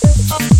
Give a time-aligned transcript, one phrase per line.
[0.00, 0.51] up.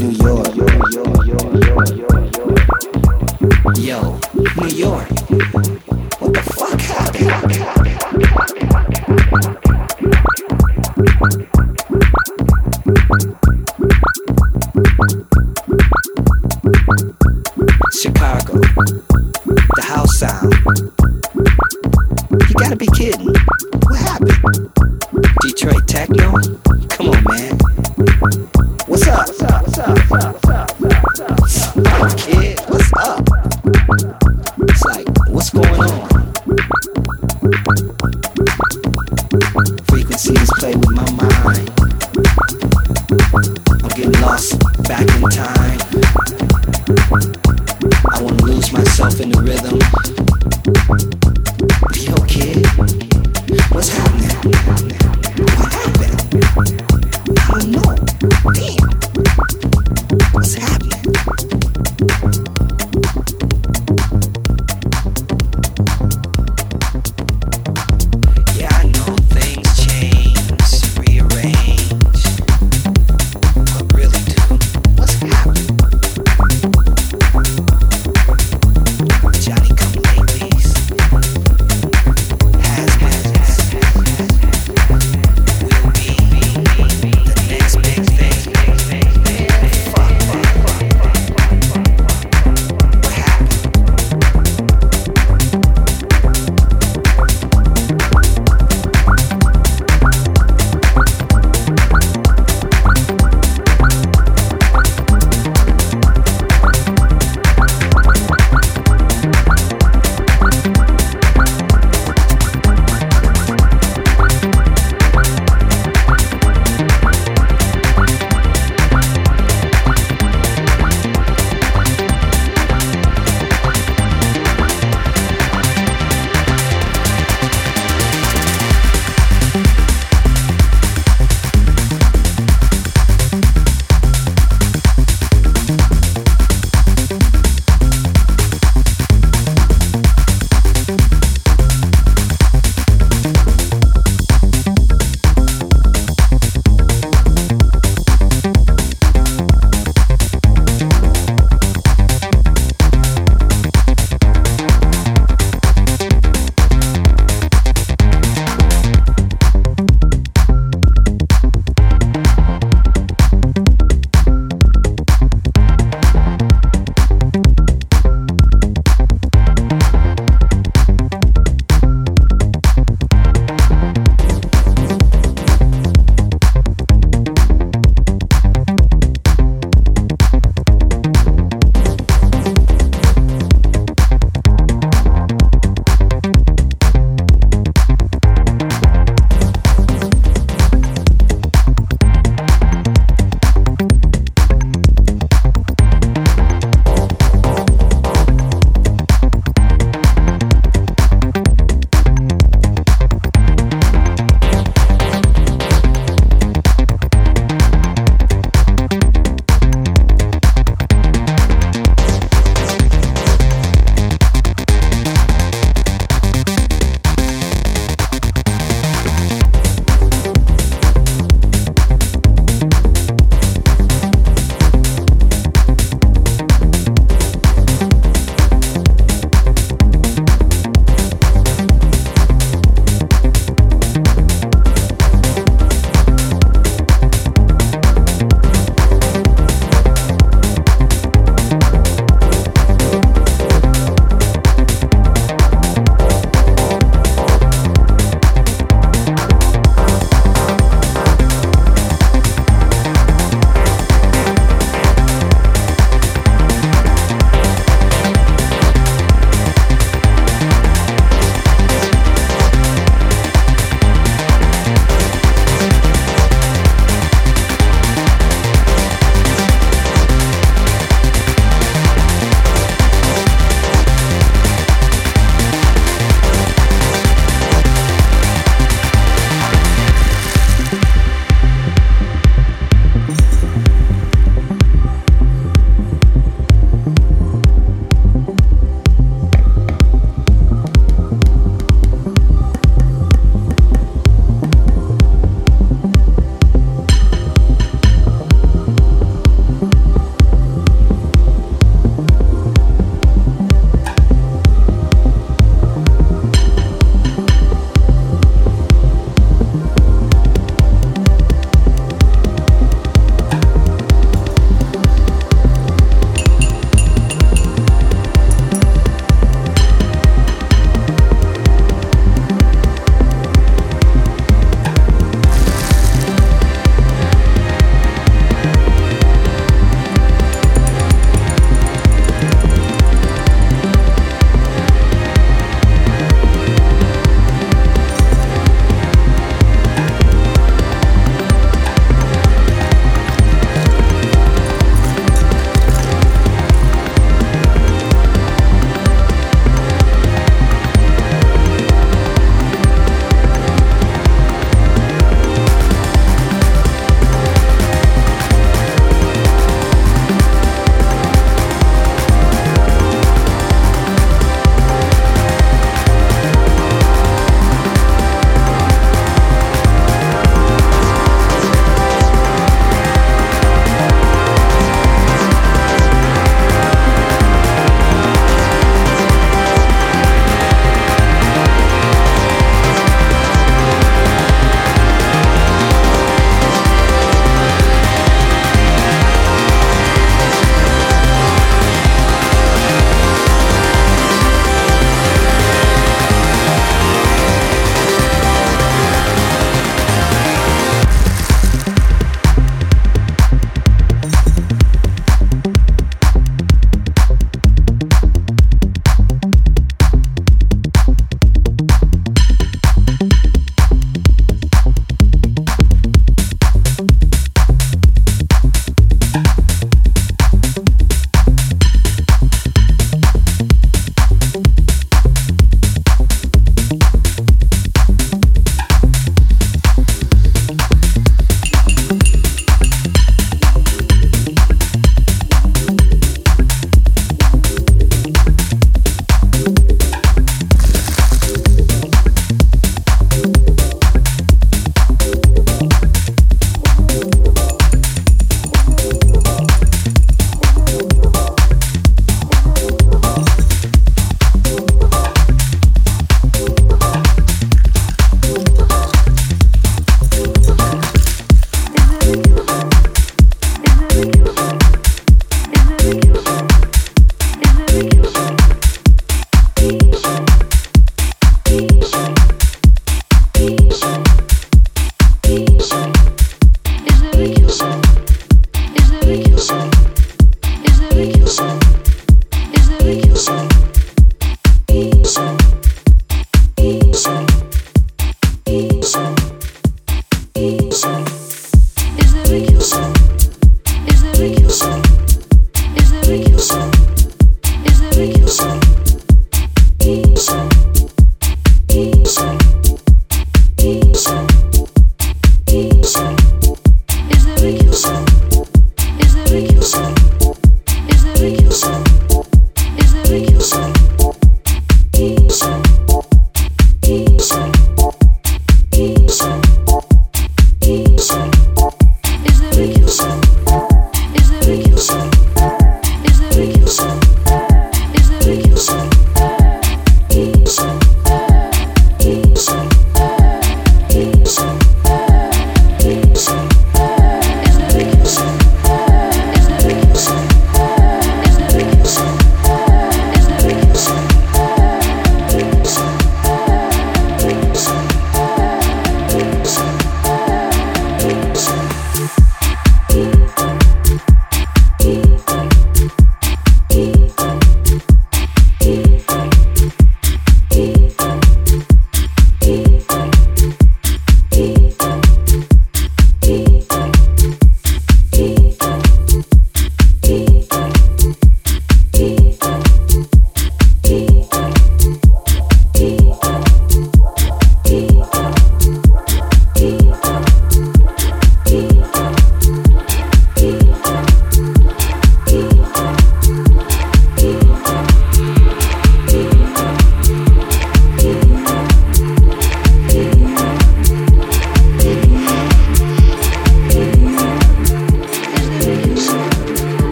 [0.00, 0.56] New York.
[3.76, 4.18] Yo,
[4.56, 5.19] New York.